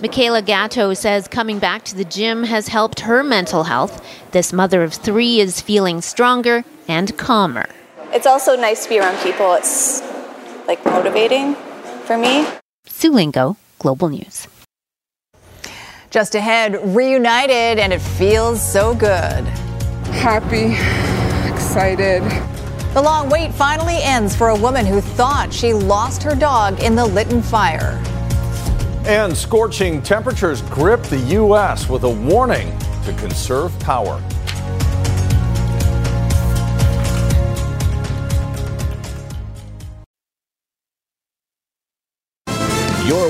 [0.00, 4.04] Michaela Gatto says coming back to the gym has helped her mental health.
[4.32, 7.68] This mother of three is feeling stronger and calmer.
[8.12, 9.54] It's also nice to be around people.
[9.54, 10.02] It's
[10.70, 11.56] like motivating
[12.06, 12.46] for me.
[12.86, 14.46] Sue Lingo, Global News.
[16.10, 19.42] Just ahead, reunited, and it feels so good.
[20.22, 20.66] Happy,
[21.52, 22.22] excited.
[22.94, 26.94] The long wait finally ends for a woman who thought she lost her dog in
[26.94, 28.00] the Lytton fire.
[29.06, 31.88] And scorching temperatures grip the U.S.
[31.88, 34.22] with a warning to conserve power.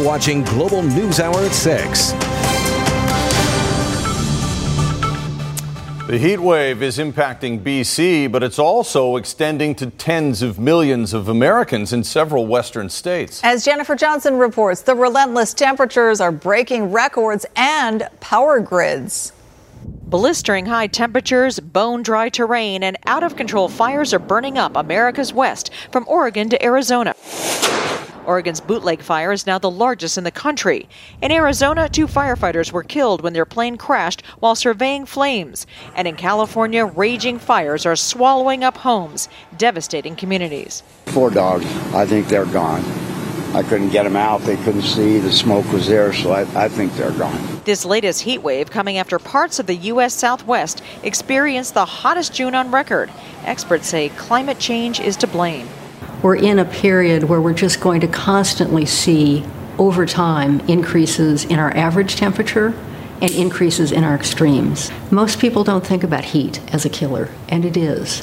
[0.01, 2.13] You're watching Global News Hour at 6.
[6.07, 11.29] The heat wave is impacting BC, but it's also extending to tens of millions of
[11.29, 13.43] Americans in several western states.
[13.45, 19.35] As Jennifer Johnson reports, the relentless temperatures are breaking records and power grids.
[19.85, 25.35] Blistering high temperatures, bone dry terrain, and out of control fires are burning up America's
[25.35, 27.15] west from Oregon to Arizona.
[28.27, 30.89] Oregon's Bootleg fire is now the largest in the country.
[31.23, 35.67] In Arizona, two firefighters were killed when their plane crashed while surveying flames.
[35.95, 40.83] And in California, raging fires are swallowing up homes, devastating communities.
[41.07, 42.85] Four dogs, I think they're gone.
[43.53, 44.43] I couldn't get them out.
[44.43, 45.19] They couldn't see.
[45.19, 47.61] The smoke was there, so I, I think they're gone.
[47.65, 50.15] This latest heat wave coming after parts of the U.S.
[50.15, 53.11] Southwest experienced the hottest June on record.
[53.45, 55.69] Experts say climate change is to blame
[56.23, 59.45] we're in a period where we're just going to constantly see
[59.79, 62.75] over time increases in our average temperature
[63.23, 64.91] and increases in our extremes.
[65.11, 68.21] Most people don't think about heat as a killer, and it is.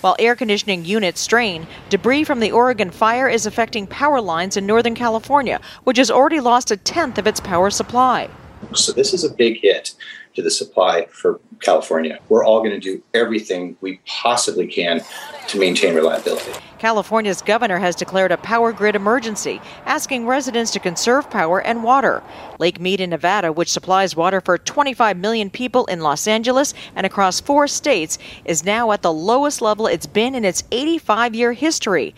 [0.00, 4.66] While air conditioning units strain, debris from the Oregon fire is affecting power lines in
[4.66, 8.28] Northern California, which has already lost a tenth of its power supply.
[8.74, 9.94] So, this is a big hit
[10.38, 12.20] to the supply for California.
[12.28, 15.02] We're all going to do everything we possibly can
[15.48, 16.52] to maintain reliability.
[16.78, 22.22] California's governor has declared a power grid emergency, asking residents to conserve power and water.
[22.60, 27.04] Lake Mead in Nevada, which supplies water for 25 million people in Los Angeles and
[27.04, 31.52] across four states, is now at the lowest level it's been in its 85 year
[31.52, 32.14] history.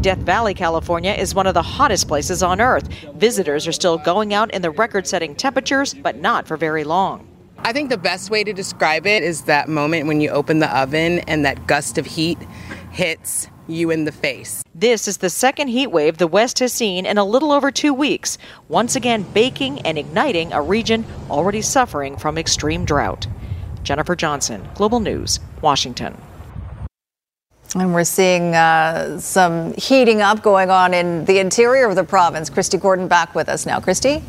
[0.00, 2.86] Death Valley, California is one of the hottest places on earth.
[3.16, 7.26] Visitors are still going out in the record setting temperatures, but not for very long.
[7.60, 10.74] I think the best way to describe it is that moment when you open the
[10.76, 12.38] oven and that gust of heat
[12.90, 14.62] hits you in the face.
[14.74, 17.92] This is the second heat wave the West has seen in a little over two
[17.92, 23.26] weeks, once again baking and igniting a region already suffering from extreme drought.
[23.82, 26.16] Jennifer Johnson, Global News, Washington.
[27.74, 32.48] And we're seeing uh, some heating up going on in the interior of the province.
[32.48, 33.78] Kristi Gordon back with us now.
[33.78, 34.22] Kristi?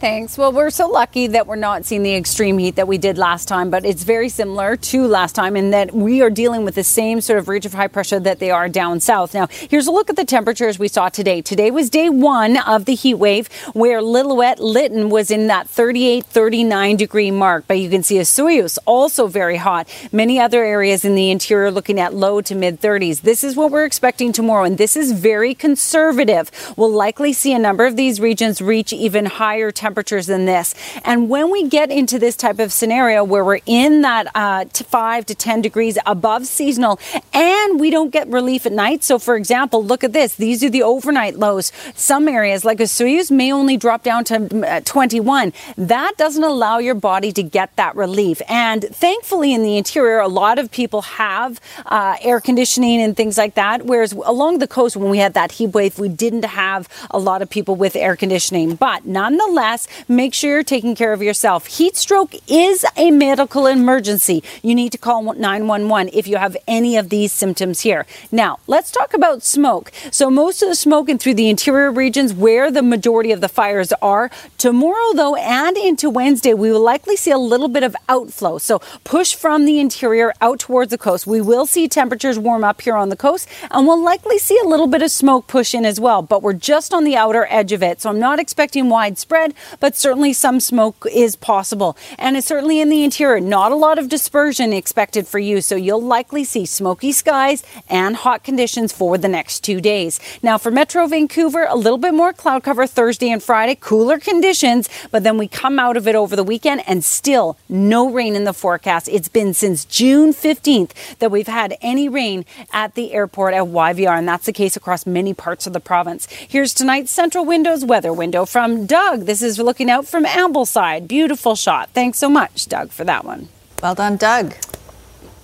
[0.00, 0.38] Thanks.
[0.38, 3.48] Well, we're so lucky that we're not seeing the extreme heat that we did last
[3.48, 6.84] time, but it's very similar to last time in that we are dealing with the
[6.84, 9.34] same sort of ridge of high pressure that they are down south.
[9.34, 11.42] Now, here's a look at the temperatures we saw today.
[11.42, 16.24] Today was day one of the heat wave where Lillooet Lytton was in that 38,
[16.26, 19.88] 39 degree mark, but you can see Osoyoos also very hot.
[20.12, 23.22] Many other areas in the interior looking at low to mid 30s.
[23.22, 26.52] This is what we're expecting tomorrow, and this is very conservative.
[26.76, 30.74] We'll likely see a number of these regions reach even higher temperatures temperatures than this.
[31.02, 35.24] And when we get into this type of scenario where we're in that uh, five
[35.26, 37.00] to 10 degrees above seasonal
[37.32, 39.02] and we don't get relief at night.
[39.02, 40.34] So, for example, look at this.
[40.34, 41.72] These are the overnight lows.
[41.94, 44.36] Some areas like Osoyoos may only drop down to
[44.68, 45.52] uh, 21.
[45.78, 48.42] That doesn't allow your body to get that relief.
[48.48, 53.38] And thankfully, in the interior, a lot of people have uh, air conditioning and things
[53.38, 53.86] like that.
[53.86, 57.40] Whereas along the coast, when we had that heat wave, we didn't have a lot
[57.40, 58.74] of people with air conditioning.
[58.74, 59.77] But nonetheless,
[60.08, 61.66] make sure you're taking care of yourself.
[61.66, 64.42] Heat stroke is a medical emergency.
[64.62, 68.06] You need to call 911 if you have any of these symptoms here.
[68.32, 69.92] Now, let's talk about smoke.
[70.10, 73.48] So, most of the smoke in through the interior regions where the majority of the
[73.48, 74.30] fires are.
[74.56, 78.58] Tomorrow, though, and into Wednesday, we will likely see a little bit of outflow.
[78.58, 81.26] So, push from the interior out towards the coast.
[81.26, 84.68] We will see temperatures warm up here on the coast, and we'll likely see a
[84.68, 86.22] little bit of smoke push in as well.
[86.22, 88.00] But we're just on the outer edge of it.
[88.00, 91.96] So, I'm not expecting widespread, but certainly some smoke is possible.
[92.18, 93.40] And it's certainly in the interior.
[93.40, 98.16] Not a lot of dispersion expected for you, so you'll likely see smoky skies and
[98.16, 100.20] hot conditions for the next two days.
[100.42, 104.88] Now, for Metro Vancouver, a little bit more cloud cover Thursday and Friday, cooler conditions,
[105.10, 108.44] but then we come out of it over the weekend and still no rain in
[108.44, 109.08] the forecast.
[109.08, 114.18] It's been since June 15th that we've had any rain at the airport at YVR,
[114.18, 116.26] and that's the case across many parts of the province.
[116.30, 119.22] Here's tonight's Centra Windows weather window from Doug.
[119.22, 121.06] This is looking out from Ambleside.
[121.08, 121.90] Beautiful shot.
[121.90, 123.48] Thanks so much, Doug, for that one.
[123.82, 124.54] Well done, Doug.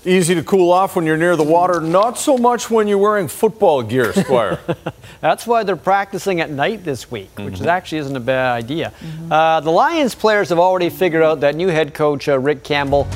[0.06, 3.26] Easy to cool off when you're near the water, not so much when you're wearing
[3.26, 4.60] football gear, Squire.
[5.22, 7.66] That's why they're practicing at night this week, which Mhm.
[7.66, 8.92] actually isn't a bad idea.
[9.30, 13.06] Uh, the Lions players have already figured out that new head coach uh, Rick Campbell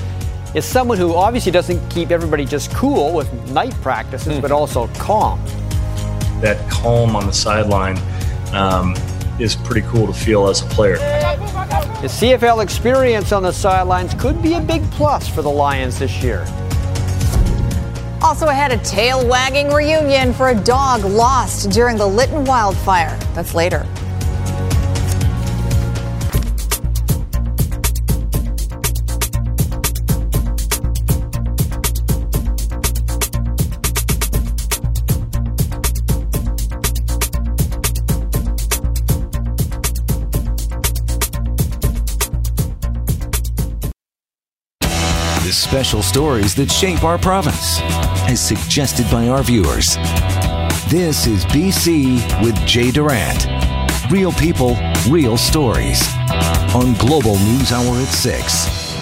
[0.55, 5.39] is someone who obviously doesn't keep everybody just cool with night practices, but also calm.
[6.41, 7.99] that calm on the sideline
[8.55, 8.95] um,
[9.39, 10.97] is pretty cool to feel as a player.
[12.01, 16.23] His CFL experience on the sidelines could be a big plus for the Lions this
[16.23, 16.47] year.
[18.21, 23.17] Also ahead, a tail wagging reunion for a dog lost during the Lytton wildfire.
[23.35, 23.87] That's later.
[45.49, 47.81] The special stories that shape our province,
[48.29, 49.97] as suggested by our viewers.
[50.91, 53.47] This is BC with Jay Durant.
[54.11, 54.77] Real people,
[55.09, 56.07] real stories.
[56.75, 58.95] On Global News Hour at 6.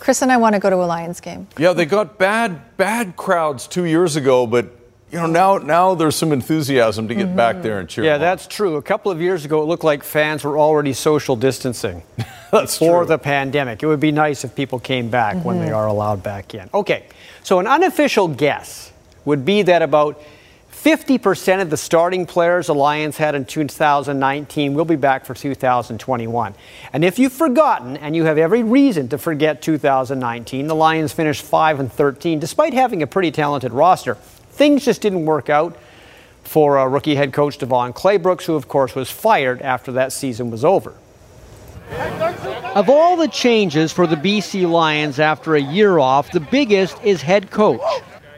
[0.00, 1.48] Chris and I want to go to a Lions game.
[1.56, 4.66] yeah, they got bad, bad crowds two years ago, but
[5.12, 8.04] you know now now there's some enthusiasm to get back there and cheer.
[8.04, 8.36] Yeah, them on.
[8.36, 8.76] that's true.
[8.76, 12.02] A couple of years ago, it looked like fans were already social distancing
[12.50, 13.08] That's before true.
[13.08, 13.82] the pandemic.
[13.82, 15.76] It would be nice if people came back when they Mhm.
[15.76, 16.68] are allowed back in.
[16.74, 17.04] Okay,
[17.42, 18.90] so an unofficial guess
[19.24, 20.20] would be that about
[20.70, 26.54] 50% of the starting players the Lions had in 2019 will be back for 2021.
[26.92, 31.42] And if you've forgotten, and you have every reason to forget 2019, the Lions finished
[31.42, 34.16] 5 and 13 despite having a pretty talented roster.
[34.56, 35.76] Things just didn't work out
[36.42, 40.50] for uh, rookie head coach DeVone Claybrooks, who of course was fired after that season
[40.50, 40.94] was over.
[42.74, 47.20] Of all the changes for the BC Lions after a year off, the biggest is
[47.20, 47.82] head coach.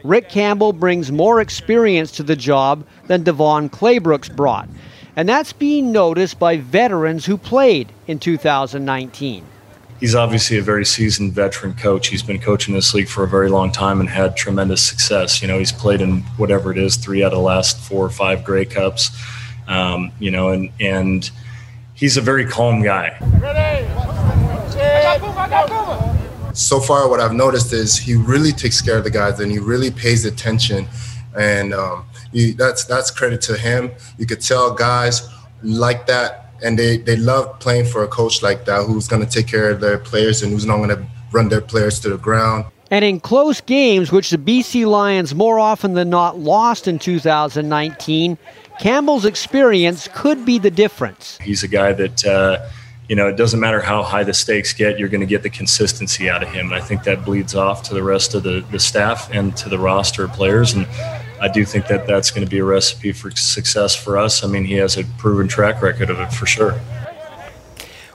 [0.03, 4.67] Rick Campbell brings more experience to the job than DeVone Claybrooks brought.
[5.15, 9.45] And that's being noticed by veterans who played in 2019.
[9.99, 12.07] He's obviously a very seasoned veteran coach.
[12.07, 15.41] He's been coaching this league for a very long time and had tremendous success.
[15.41, 18.09] You know, he's played in whatever it is, three out of the last four or
[18.09, 19.11] five Grey Cups.
[19.67, 21.29] Um, you know, and and
[21.93, 23.17] he's a very calm guy.
[26.53, 29.59] so far what i've noticed is he really takes care of the guys and he
[29.59, 30.87] really pays attention
[31.37, 32.05] and um,
[32.57, 35.29] that's that's credit to him you could tell guys
[35.63, 39.29] like that and they, they love playing for a coach like that who's going to
[39.29, 42.17] take care of their players and who's not going to run their players to the
[42.17, 46.97] ground And in close games, which the BC Lions more often than not lost in
[46.97, 48.37] 2019,
[48.79, 51.37] Campbell's experience could be the difference.
[51.41, 52.67] He's a guy that, uh,
[53.07, 55.49] you know, it doesn't matter how high the stakes get, you're going to get the
[55.49, 56.67] consistency out of him.
[56.67, 59.69] And I think that bleeds off to the rest of the, the staff and to
[59.69, 60.73] the roster of players.
[60.73, 60.87] And
[61.41, 64.43] I do think that that's going to be a recipe for success for us.
[64.43, 66.79] I mean, he has a proven track record of it for sure.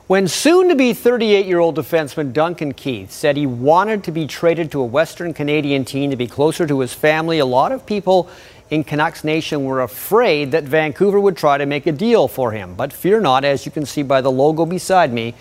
[0.06, 4.26] When soon to be 38 year old defenseman Duncan Keith said he wanted to be
[4.26, 7.86] traded to a Western Canadian team to be closer to his family, a lot of
[7.86, 8.28] people
[8.68, 12.74] in Canucks Nation were afraid that Vancouver would try to make a deal for him.
[12.74, 15.34] But fear not, as you can see by the logo beside me,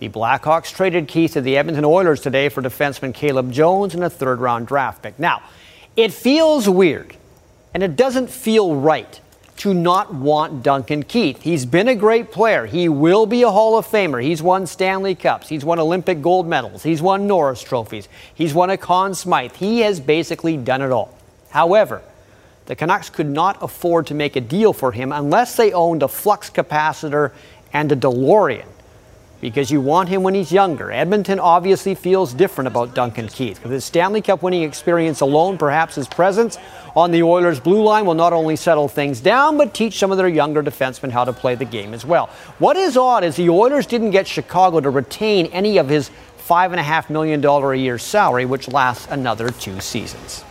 [0.00, 4.10] the Blackhawks traded Keith to the Edmonton Oilers today for defenseman Caleb Jones and a
[4.10, 5.16] third round draft pick.
[5.20, 5.42] Now,
[5.94, 7.16] it feels weird
[7.74, 9.20] and it doesn't feel right
[9.58, 11.42] to not want Duncan Keith.
[11.42, 12.66] He's been a great player.
[12.66, 14.22] He will be a Hall of Famer.
[14.22, 15.48] He's won Stanley Cups.
[15.48, 16.84] He's won Olympic gold medals.
[16.84, 18.08] He's won Norris trophies.
[18.32, 19.56] He's won a Conn Smythe.
[19.56, 21.12] He has basically done it all.
[21.50, 22.02] However,
[22.66, 26.08] the Canucks could not afford to make a deal for him unless they owned a
[26.08, 27.32] flux capacitor
[27.72, 28.66] and a DeLorean
[29.40, 30.90] because you want him when he's younger.
[30.90, 33.62] Edmonton obviously feels different about Duncan Keith.
[33.62, 36.58] With his Stanley Cup winning experience alone, perhaps his presence
[36.96, 40.18] on the Oilers' blue line will not only settle things down, but teach some of
[40.18, 42.26] their younger defensemen how to play the game as well.
[42.58, 46.10] What is odd is the Oilers didn't get Chicago to retain any of his
[46.48, 50.44] $5.5 million a year salary, which lasts another two seasons.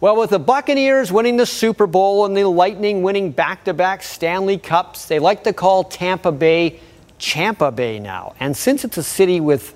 [0.00, 4.02] Well, with the Buccaneers winning the Super Bowl and the Lightning winning back to back
[4.02, 6.80] Stanley Cups, they like to call Tampa Bay
[7.20, 8.34] Champa Bay now.
[8.40, 9.74] And since it's a city with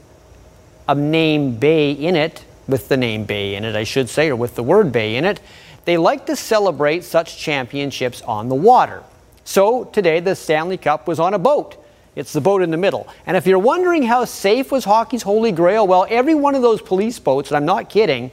[0.88, 4.36] a name Bay in it, with the name Bay in it, I should say, or
[4.36, 5.40] with the word Bay in it,
[5.84, 9.02] they like to celebrate such championships on the water.
[9.44, 11.76] So today, the Stanley Cup was on a boat.
[12.16, 13.06] It's the boat in the middle.
[13.26, 16.80] And if you're wondering how safe was hockey's Holy Grail, well, every one of those
[16.80, 18.30] police boats, and I'm not kidding,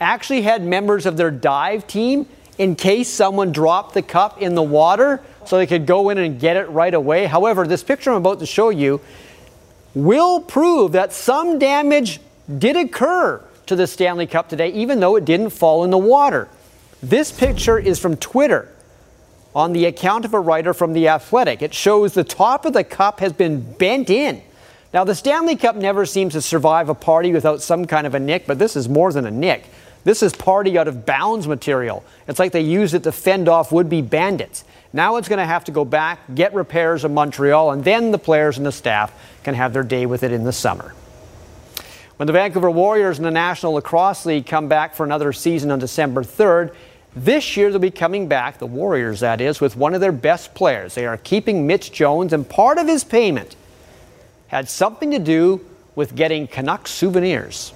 [0.00, 2.26] actually had members of their dive team
[2.58, 6.40] in case someone dropped the cup in the water so they could go in and
[6.40, 7.26] get it right away.
[7.26, 9.00] However, this picture I'm about to show you
[9.94, 12.20] will prove that some damage
[12.58, 16.48] did occur to the Stanley Cup today, even though it didn't fall in the water.
[17.02, 18.68] This picture is from Twitter
[19.54, 21.62] on the account of a writer from The Athletic.
[21.62, 24.42] It shows the top of the cup has been bent in.
[24.94, 28.20] Now, the Stanley Cup never seems to survive a party without some kind of a
[28.20, 29.64] nick, but this is more than a nick.
[30.04, 32.04] This is party out of bounds material.
[32.26, 34.64] It's like they used it to fend off would be bandits.
[34.92, 38.18] Now it's going to have to go back, get repairs in Montreal, and then the
[38.18, 39.12] players and the staff
[39.44, 40.94] can have their day with it in the summer.
[42.16, 45.78] When the Vancouver Warriors and the National Lacrosse League come back for another season on
[45.78, 46.74] December 3rd,
[47.14, 50.54] this year they'll be coming back, the Warriors that is, with one of their best
[50.54, 50.94] players.
[50.94, 53.56] They are keeping Mitch Jones, and part of his payment
[54.48, 57.72] had something to do with getting Canucks souvenirs.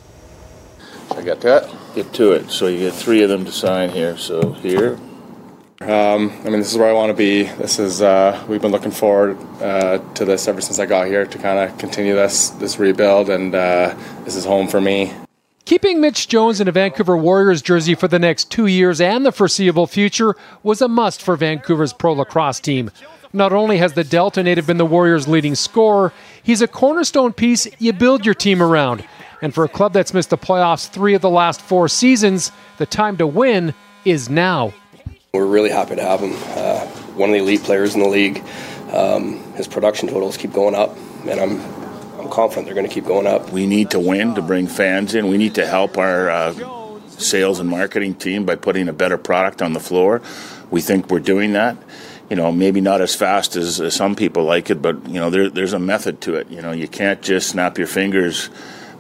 [1.10, 1.72] I got that.
[1.94, 2.50] Get to it.
[2.50, 4.16] So you get three of them to sign here.
[4.16, 4.98] So here.
[5.80, 7.42] Um, I mean, this is where I want to be.
[7.42, 11.26] This is uh, we've been looking forward uh, to this ever since I got here
[11.26, 13.94] to kind of continue this this rebuild, and uh,
[14.24, 15.12] this is home for me.
[15.66, 19.32] Keeping Mitch Jones in a Vancouver Warriors jersey for the next two years and the
[19.32, 22.90] foreseeable future was a must for Vancouver's pro lacrosse team.
[23.32, 27.66] Not only has the Delta native been the Warriors' leading scorer, he's a cornerstone piece
[27.80, 29.04] you build your team around.
[29.42, 32.86] And for a club that's missed the playoffs three of the last four seasons, the
[32.86, 33.74] time to win
[34.04, 34.72] is now.
[35.32, 36.32] We're really happy to have him.
[36.56, 38.42] Uh, one of the elite players in the league.
[38.92, 41.60] Um, his production totals keep going up, and I'm
[42.18, 43.52] I'm confident they're going to keep going up.
[43.52, 45.28] We need to win to bring fans in.
[45.28, 49.62] We need to help our uh, sales and marketing team by putting a better product
[49.62, 50.22] on the floor.
[50.70, 51.76] We think we're doing that.
[52.30, 55.30] You know, maybe not as fast as, as some people like it, but you know,
[55.30, 56.50] there, there's a method to it.
[56.50, 58.50] You know, you can't just snap your fingers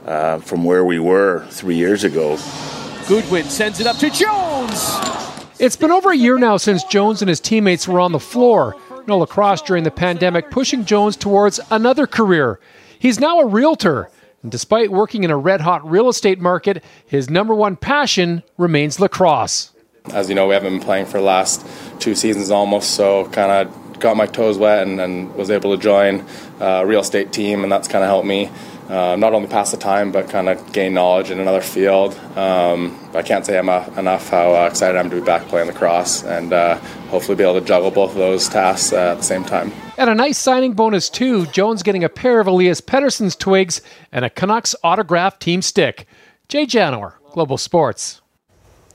[0.06, 2.38] uh, from where we were three years ago.
[3.08, 4.96] Goodwin sends it up to Jones.
[5.58, 8.76] It's been over a year now since Jones and his teammates were on the floor.
[9.06, 12.60] No lacrosse during the pandemic, pushing Jones towards another career.
[12.98, 14.10] He's now a realtor.
[14.42, 19.00] And despite working in a red hot real estate market, his number one passion remains
[19.00, 19.72] lacrosse.
[20.12, 21.66] As you know, we haven't been playing for the last
[21.98, 25.82] two seasons almost, so kind of got my toes wet and, and was able to
[25.82, 26.24] join
[26.60, 28.50] a real estate team, and that's kind of helped me
[28.88, 32.14] uh, not only pass the time but kind of gain knowledge in another field.
[32.36, 35.46] Um, I can't say I'm, uh, enough how uh, excited I am to be back
[35.48, 36.76] playing lacrosse and uh,
[37.08, 39.72] hopefully be able to juggle both of those tasks uh, at the same time.
[39.98, 41.46] And a nice signing bonus too.
[41.46, 43.80] Jones getting a pair of Elias Pettersson's twigs
[44.12, 46.06] and a Canucks autographed team stick.
[46.48, 48.20] Jay Janower, Global Sports.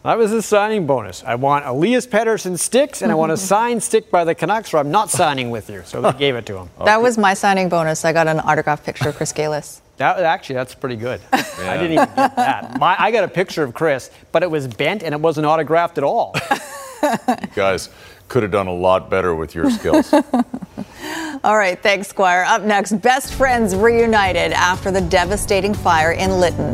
[0.04, 1.24] That was his signing bonus.
[1.24, 4.78] I want Elias Pettersson sticks and I want a signed stick by the Canucks or
[4.78, 5.84] I'm not signing with you.
[5.86, 6.70] So they gave it to him.
[6.86, 8.04] That was my signing bonus.
[8.04, 9.82] I got an autographed picture of Chris Gailus.
[9.98, 11.22] That actually, that's pretty good.
[11.32, 12.80] I didn't even get that.
[12.80, 16.00] My, I got a picture of Chris, but it was bent and it wasn't autographed
[16.00, 16.36] at all.
[17.04, 17.90] You guys
[18.28, 20.12] could have done a lot better with your skills.
[21.44, 22.44] All right, thanks, Squire.
[22.48, 26.74] Up next, best friends reunited after the devastating fire in Lytton.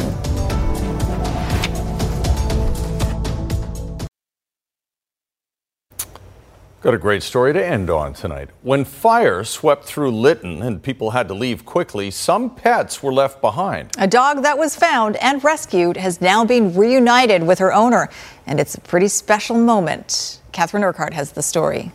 [6.87, 8.49] Got a great story to end on tonight.
[8.61, 13.41] When fire swept through Lytton and people had to leave quickly, some pets were left
[13.41, 13.91] behind.
[13.97, 18.07] A dog that was found and rescued has now been reunited with her owner,
[18.45, 20.39] and it's a pretty special moment.
[20.53, 21.91] Catherine Urquhart has the story.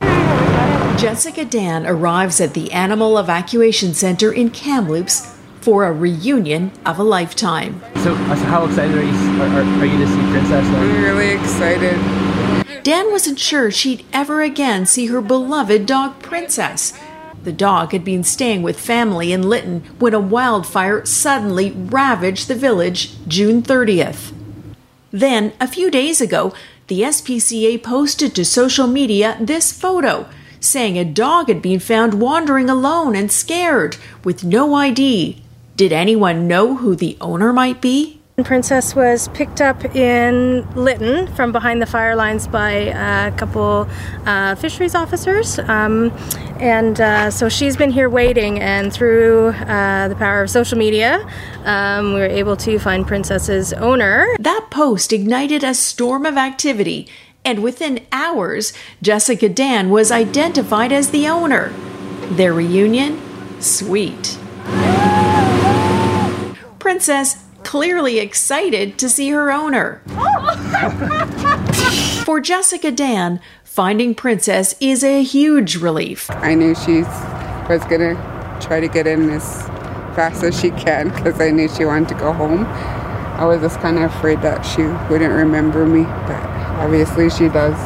[0.00, 7.04] Jessica Dan arrives at the Animal Evacuation Center in Kamloops for a reunion of a
[7.04, 7.80] lifetime.
[8.02, 10.66] So, how excited are you, are, are you to see Princess?
[10.66, 12.27] I'm really excited.
[12.82, 16.92] Dan wasn't sure she'd ever again see her beloved dog Princess.
[17.42, 22.54] The dog had been staying with family in Lytton when a wildfire suddenly ravaged the
[22.54, 24.34] village June 30th.
[25.10, 26.52] Then, a few days ago,
[26.88, 30.28] the SPCA posted to social media this photo
[30.60, 35.42] saying a dog had been found wandering alone and scared with no ID.
[35.76, 38.17] Did anyone know who the owner might be?
[38.44, 43.88] Princess was picked up in Lytton from behind the fire lines by a couple
[44.26, 46.12] uh, fisheries officers, um,
[46.60, 51.28] And uh, so she's been here waiting, and through uh, the power of social media,
[51.64, 54.26] um, we were able to find Princess's owner.
[54.40, 57.08] That post ignited a storm of activity,
[57.44, 58.72] and within hours,
[59.02, 61.68] Jessica Dan was identified as the owner.
[62.30, 63.20] Their reunion?
[63.60, 64.38] Sweet.
[66.78, 70.02] Princess clearly excited to see her owner.
[72.24, 76.30] For Jessica Dan, finding Princess is a huge relief.
[76.30, 79.62] I knew she was going to try to get in as
[80.14, 82.64] fast as she can because I knew she wanted to go home.
[82.64, 86.42] I was just kind of afraid that she wouldn't remember me, but
[86.80, 87.78] obviously she does.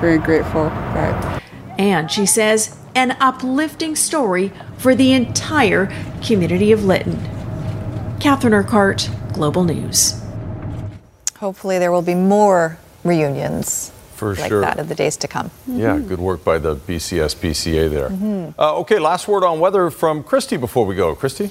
[0.00, 1.42] Very grateful that.
[1.78, 7.39] And she says, an uplifting story for the entire community of Lytton.
[8.20, 10.20] Catherine Urquhart, Global News.
[11.38, 14.60] Hopefully, there will be more reunions For like sure.
[14.60, 15.50] that in the days to come.
[15.66, 18.54] Yeah, good work by the BCS BCA there.
[18.58, 21.16] Uh, okay, last word on weather from Kristi before we go.
[21.16, 21.50] Kristi?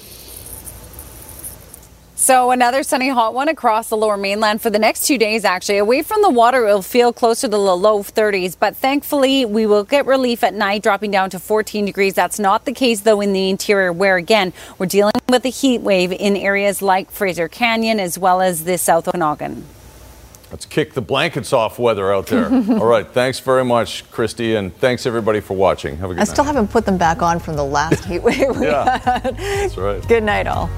[2.21, 5.77] So another sunny hot one across the lower mainland for the next two days actually.
[5.77, 9.85] Away from the water it'll feel closer to the low 30s, but thankfully we will
[9.85, 12.13] get relief at night dropping down to 14 degrees.
[12.15, 15.79] That's not the case though in the interior where again we're dealing with a heat
[15.79, 19.63] wave in areas like Fraser Canyon as well as the South Okanagan.
[20.51, 22.45] Let's kick the blankets off weather out there.
[22.51, 25.95] All right, thanks very much, Kristi, and thanks everybody for watching.
[25.97, 26.27] Have a good I night.
[26.27, 28.97] still haven't put them back on from the last heat wave we Yeah.
[28.97, 29.37] had.
[29.37, 30.05] That's right.
[30.05, 30.69] Good night, all.